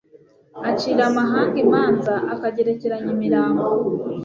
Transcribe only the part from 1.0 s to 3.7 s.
amahanga imanza akagerekeranya imirambo